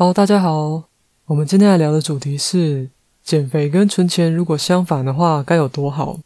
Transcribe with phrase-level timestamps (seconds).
[0.00, 0.84] 好，大家好，
[1.26, 2.88] 我们今天来聊的主题是
[3.22, 6.18] 减肥跟存钱如果相反的话，该有多好？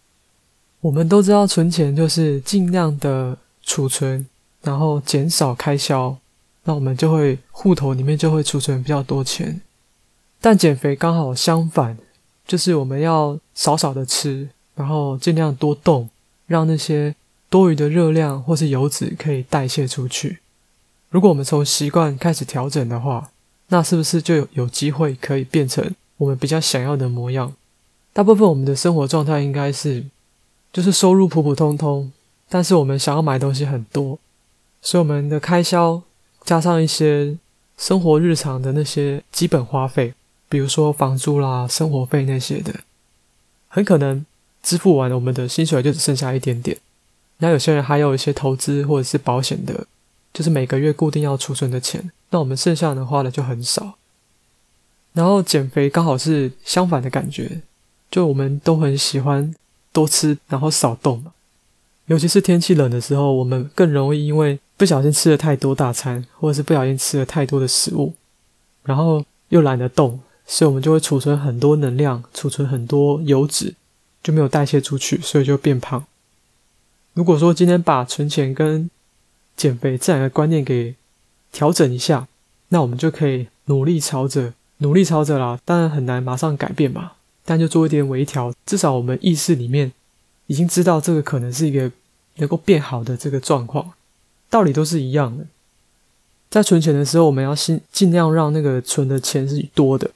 [0.81, 4.25] 我们都知道存钱就是尽量的储存，
[4.63, 6.17] 然后减少开销，
[6.63, 9.61] 那我们就会户头里面就会储存比较多钱。
[10.41, 11.99] 但减肥刚好相反，
[12.47, 16.09] 就是我们要少少的吃，然后尽量多动，
[16.47, 17.17] 让那些
[17.51, 20.39] 多余的热量或是油脂可以代谢出去。
[21.11, 23.33] 如果我们从习惯开始调整的话，
[23.75, 27.53] 那是不是就有有机会可以变成我们比较想要的模样？
[28.13, 30.05] 大部分我们的生活状态应该是，
[30.73, 32.13] 就是收入普普通通，
[32.49, 34.17] 但是我们想要买东西很多，
[34.81, 36.01] 所以我们的开销
[36.45, 37.37] 加上一些
[37.77, 40.15] 生活日常的那些基本花费，
[40.49, 42.73] 比如说房租啦、生活费那些的，
[43.67, 44.25] 很可能
[44.63, 46.79] 支付完，我们的薪水就只剩下一点点。
[47.39, 49.89] 那有些人还有一些投资或者是保险的。
[50.35, 53.95] 就是每个月固定要储存的钱，那我们剩下的花的就很少。
[55.13, 57.63] 然后减肥刚好是相反的感觉，
[58.11, 59.55] 就我们都很喜欢
[59.93, 61.25] 多吃，然后少动。
[62.07, 68.13] 尤其是天气冷的时候，我们更容易因为不小心吃了太多大餐，或者是不小心吃了太多的食物，
[68.83, 73.75] 然后又懒得动，所以我们就会储存很多能量，储存很多油脂，
[74.21, 76.05] 就没有代谢出去，所以就变胖。
[77.13, 78.91] 如果说今天把存钱跟
[79.57, 80.95] 减肥这两个观念给
[81.53, 82.27] 调整一下，
[82.69, 85.59] 那我们就可以努力朝着努力朝着啦。
[85.65, 87.13] 当然很难马上改变嘛，
[87.45, 89.93] 但就做一点微调，至少我们意识里面
[90.47, 91.91] 已经知道这个可能是一个
[92.37, 93.93] 能够变好的这个状况。
[94.51, 95.47] 道理都是一样的，
[96.51, 100.11] 在存钱的时候，我们要尽尽量让那个存的钱是多的，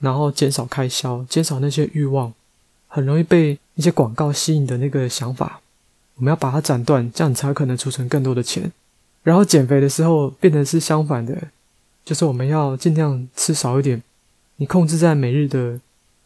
[0.00, 2.32] 然后减少开销，减少那些欲望，
[2.88, 5.60] 很容易被一些广告吸引的那个想法。
[6.16, 8.70] 我们要把它斩断，这样你才可能储存更多的钱。
[9.22, 11.36] 然后减肥的时候变成是相反的，
[12.04, 14.02] 就是我们要尽量吃少一点，
[14.56, 15.80] 你控制在每日的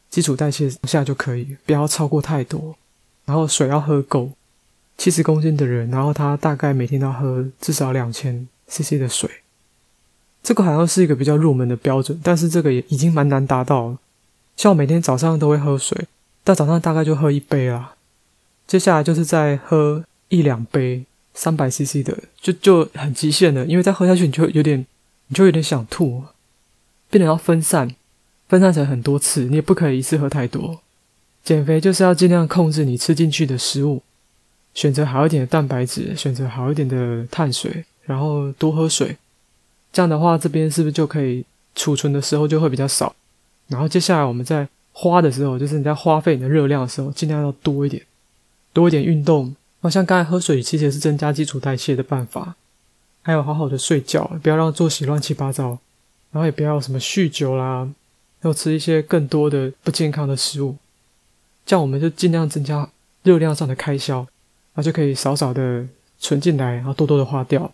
[0.08, 2.76] 基础代谢下就可以，不要超过太多。
[3.24, 4.30] 然后水要喝够，
[4.98, 9.30] 七十公斤的人，然后他大概每天都要喝至少两千 CC 的水。
[10.42, 13.98] 这个好像是一个比较入门的标准，但是这个也已经蛮难达到了。
[14.56, 16.06] 像我每天早上都会喝水，
[16.44, 17.94] 到早上大概就喝一杯啦。
[18.70, 21.04] 接下来就是再喝一两杯
[21.34, 24.86] 三百 CC 的，就就很极限了，因为再喝下去你就有点，
[25.26, 26.22] 你就有点想吐，
[27.10, 27.96] 变得要分散，
[28.48, 30.80] 分散成很多次，你也不可以一次喝太多。
[31.42, 34.04] 减肥就是要尽量控制你吃进去的食物，
[34.72, 39.16] 选择好一点的蛋白质，选择好一点的碳水，然后多喝水。
[39.92, 41.44] 这样的话，这边是不是就可以
[41.74, 43.16] 储存的时候就会比较少？
[43.66, 48.00] 然后接下来我们在花的时候，就是你在花费你的热量的时候，尽量要多一点。
[48.72, 52.56] 多一点运动，好像刚才喝水其实也是增加基础代谢的办法。
[53.22, 55.78] 还有好好的睡觉，不要让作息乱七八糟，
[56.32, 57.86] 然后也不要什么酗酒啦，
[58.40, 60.76] 要吃一些更多的不健康的食物。
[61.66, 62.88] 这样我们就尽量增加
[63.22, 64.26] 热量上的开销，
[64.74, 65.86] 那就可以少少的
[66.18, 67.72] 存进来，然后多多的花掉。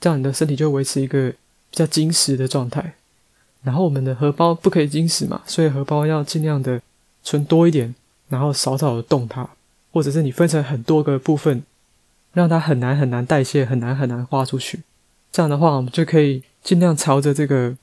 [0.00, 2.94] 这样你的身体就维持一个比较精实的状态。
[3.62, 6.82] 然后我们的荷包不可以精实嘛，所以荷包要尽量的
[7.22, 7.94] 存多一点。
[8.28, 9.48] 然后少少的动它，
[9.92, 11.62] 或者是你分成很多个部分，
[12.32, 14.82] 让它很难很难代谢，很难很难花出去。
[15.30, 17.76] 这样的话，我们就可以尽量朝着这个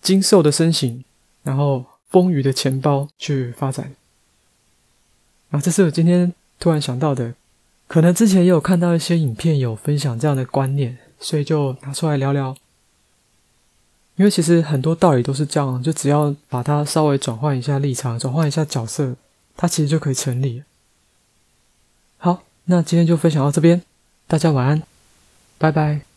[0.00, 1.04] 精瘦的身形，
[1.42, 3.94] 然后丰腴的钱包去发展。
[5.50, 7.34] 啊，这是我今天突然想到的，
[7.86, 12.56] 可能之前也有看到一些影片有分享这样的观念，所以就拿出来聊聊。
[14.16, 19.14] 因为其实很多道理都是这样，就只要把它稍微转换一下立场，转换一下角色。
[19.58, 20.62] 它其实就可以成立。
[22.16, 23.82] 好，那今天就分享到这边，
[24.28, 24.82] 大家晚安，
[25.58, 26.07] 拜拜。